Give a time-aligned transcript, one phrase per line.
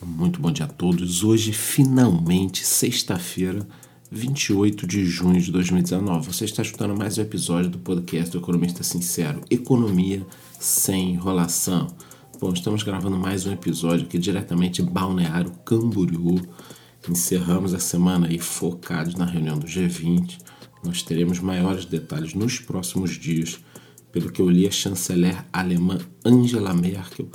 [0.00, 1.24] Muito bom dia a todos.
[1.24, 3.66] Hoje, finalmente, sexta-feira,
[4.12, 6.24] 28 de junho de 2019.
[6.28, 10.24] Você está escutando mais um episódio do podcast do Economista Sincero: Economia
[10.58, 11.88] sem enrolação.
[12.40, 16.40] Bom, estamos gravando mais um episódio aqui diretamente Balneário Camboriú.
[17.08, 20.38] Encerramos a semana aí focados na reunião do G20.
[20.84, 23.58] Nós teremos maiores detalhes nos próximos dias.
[24.12, 27.28] Pelo que eu li, a chanceler alemã Angela Merkel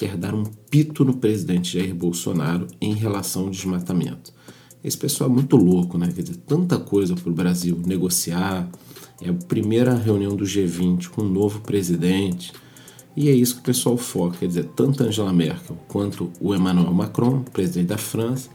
[0.00, 4.32] quer dar um pito no presidente Jair Bolsonaro em relação ao desmatamento.
[4.82, 6.10] Esse pessoal é muito louco, né?
[6.10, 8.66] Quer dizer, tanta coisa para o Brasil negociar.
[9.20, 12.50] É a primeira reunião do G20 com um novo presidente.
[13.14, 14.38] E é isso que o pessoal foca.
[14.38, 18.48] Quer dizer, tanto Angela Merkel quanto o Emmanuel Macron, presidente da França,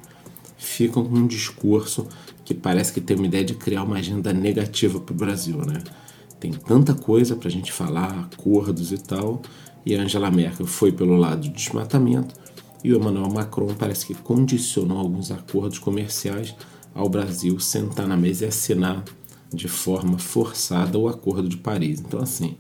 [0.58, 2.08] ficam com um discurso
[2.44, 5.84] que parece que tem uma ideia de criar uma agenda negativa para o Brasil, né?
[6.40, 9.44] Tem tanta coisa para a gente falar, acordos e tal,
[9.86, 12.34] e Angela Merkel foi pelo lado do desmatamento
[12.84, 16.56] e o Emmanuel Macron parece que condicionou alguns acordos comerciais
[16.94, 19.04] ao Brasil sentar na mesa e assinar
[19.54, 22.00] de forma forçada o Acordo de Paris.
[22.00, 22.58] Então, assim,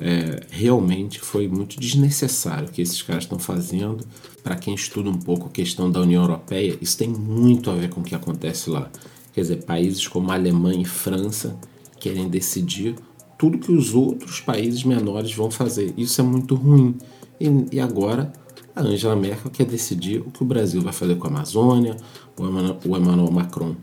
[0.00, 4.06] é, realmente foi muito desnecessário o que esses caras estão fazendo.
[4.42, 7.90] Para quem estuda um pouco a questão da União Europeia, isso tem muito a ver
[7.90, 8.90] com o que acontece lá.
[9.32, 11.58] Quer dizer, países como Alemanha e França
[11.98, 12.94] querem decidir
[13.38, 15.92] tudo que os outros países menores vão fazer.
[15.96, 16.96] Isso é muito ruim.
[17.40, 18.32] E, e agora
[18.74, 21.96] a Angela Merkel quer decidir o que o Brasil vai fazer com a Amazônia,
[22.38, 23.76] o Emmanuel, o Emmanuel Macron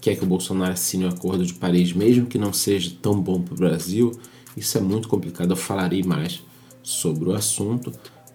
[0.00, 3.40] quer que o Bolsonaro assine o Acordo de Paris, mesmo que não seja tão bom
[3.40, 4.12] para o Brasil.
[4.54, 6.42] Isso é muito complicado, eu falarei mais
[6.82, 7.90] sobre o assunto,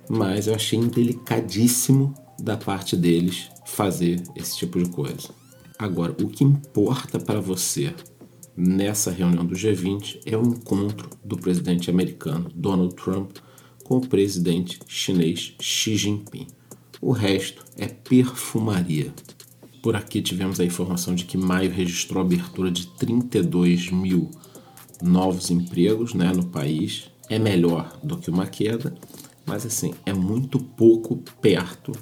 [0.10, 5.30] mas eu achei indelicadíssimo da parte deles fazer esse tipo de coisa.
[5.78, 7.94] Agora, o que importa para você
[8.60, 13.38] nessa reunião do G20 é o encontro do presidente americano Donald Trump
[13.86, 16.48] com o presidente chinês Xi Jinping.
[17.02, 19.14] O resto é perfumaria.
[19.82, 24.30] Por aqui tivemos a informação de que maio registrou a abertura de 32 mil
[25.02, 27.10] novos empregos né, no país.
[27.30, 28.94] É melhor do que uma queda,
[29.46, 31.94] mas assim, é muito pouco perto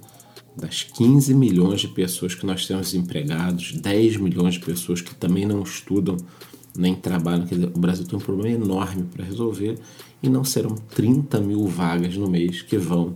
[0.58, 5.46] das 15 milhões de pessoas que nós temos empregados, 10 milhões de pessoas que também
[5.46, 6.18] não estudam
[6.76, 7.46] nem trabalham.
[7.46, 9.78] Quer dizer, o Brasil tem um problema enorme para resolver
[10.22, 13.14] e não serão 30 mil vagas no mês que vão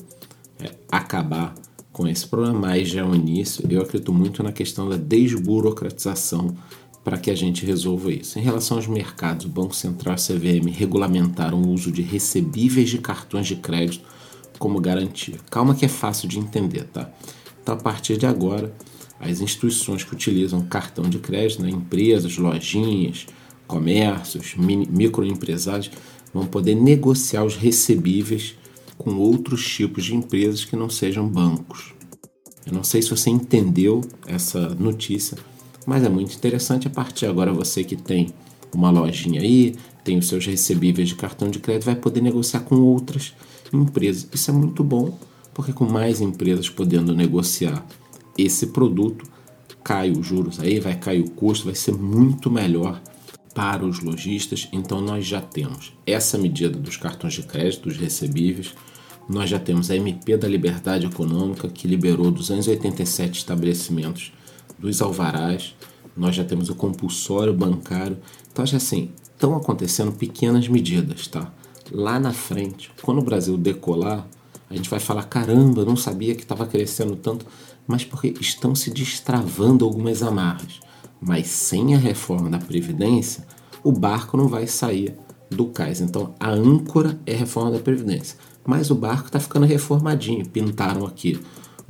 [0.59, 1.55] é, acabar
[1.91, 3.65] com esse problema, mas já é um início.
[3.69, 6.55] Eu acredito muito na questão da desburocratização
[7.03, 8.37] para que a gente resolva isso.
[8.37, 12.89] Em relação aos mercados, o Banco Central e a CVM regulamentaram o uso de recebíveis
[12.89, 14.05] de cartões de crédito
[14.61, 15.37] como garantia.
[15.49, 17.09] Calma que é fácil de entender, tá?
[17.63, 18.71] Então, a partir de agora,
[19.19, 23.25] as instituições que utilizam cartão de crédito, né, empresas, lojinhas,
[23.65, 25.89] comércios, microempresários,
[26.31, 28.53] vão poder negociar os recebíveis
[28.99, 31.95] com outros tipos de empresas que não sejam bancos.
[32.63, 35.39] Eu não sei se você entendeu essa notícia,
[35.87, 36.85] mas é muito interessante.
[36.85, 38.31] A partir de agora, você que tem
[38.73, 42.75] uma lojinha aí, tem os seus recebíveis de cartão de crédito, vai poder negociar com
[42.75, 43.33] outras
[43.71, 44.27] empresas.
[44.33, 45.17] Isso é muito bom,
[45.53, 47.85] porque com mais empresas podendo negociar
[48.37, 49.25] esse produto,
[49.83, 53.01] cai os juros aí, vai cair o custo, vai ser muito melhor
[53.53, 54.67] para os lojistas.
[54.71, 58.73] Então nós já temos essa medida dos cartões de crédito, dos recebíveis.
[59.29, 64.31] Nós já temos a MP da Liberdade Econômica, que liberou 287 estabelecimentos
[64.77, 65.75] dos alvarás.
[66.15, 68.17] Nós já temos o compulsório bancário.
[68.51, 71.51] Então, já assim, estão acontecendo pequenas medidas, tá?
[71.91, 74.27] Lá na frente, quando o Brasil decolar,
[74.69, 77.45] a gente vai falar: caramba, não sabia que estava crescendo tanto,
[77.87, 80.79] mas porque estão se destravando algumas amarras.
[81.19, 83.45] Mas sem a reforma da Previdência,
[83.83, 85.15] o barco não vai sair
[85.49, 86.01] do cais.
[86.01, 88.37] Então a âncora é a reforma da Previdência.
[88.65, 90.47] Mas o barco está ficando reformadinho.
[90.47, 91.39] Pintaram aqui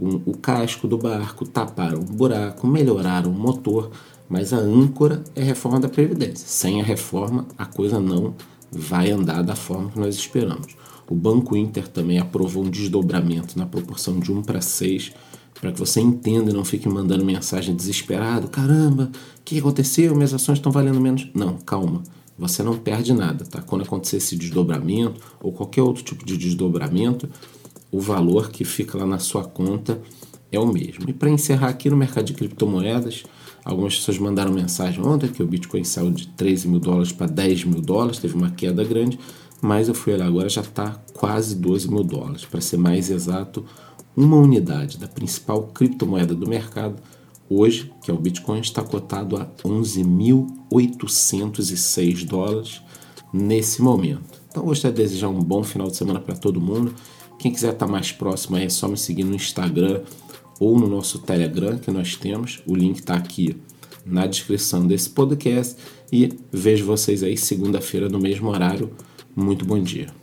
[0.01, 3.91] um, o casco do barco, taparam um buraco, melhoraram o motor.
[4.27, 6.47] Mas a âncora é a reforma da Previdência.
[6.47, 8.33] Sem a reforma, a coisa não
[8.71, 10.75] vai andar da forma que nós esperamos.
[11.09, 15.11] O Banco Inter também aprovou um desdobramento na proporção de 1 para 6
[15.59, 18.47] para que você entenda e não fique mandando mensagem desesperado.
[18.47, 20.15] Caramba, o que aconteceu?
[20.15, 21.27] Minhas ações estão valendo menos.
[21.35, 22.01] Não, calma.
[22.39, 23.61] Você não perde nada, tá?
[23.61, 27.29] Quando acontecer esse desdobramento ou qualquer outro tipo de desdobramento,
[27.91, 30.01] o valor que fica lá na sua conta
[30.51, 31.09] é o mesmo.
[31.09, 33.23] E para encerrar aqui no mercado de criptomoedas,
[33.63, 37.65] algumas pessoas mandaram mensagem ontem que o Bitcoin saiu de 13 mil dólares para 10
[37.65, 39.19] mil dólares, teve uma queda grande,
[39.61, 42.43] mas eu fui olhar agora já está quase 12 mil dólares.
[42.45, 43.63] Para ser mais exato,
[44.15, 46.95] uma unidade da principal criptomoeda do mercado,
[47.49, 52.81] hoje, que é o Bitcoin, está cotado a 11.806 dólares
[53.33, 54.41] nesse momento.
[54.49, 56.93] Então, gostaria de desejar um bom final de semana para todo mundo.
[57.41, 60.03] Quem quiser estar mais próximo aí, é só me seguir no Instagram,
[60.59, 62.61] ou no nosso Telegram que nós temos.
[62.67, 63.57] O link está aqui
[64.05, 65.75] na descrição desse podcast.
[66.11, 68.91] E vejo vocês aí segunda-feira no mesmo horário.
[69.35, 70.20] Muito bom dia.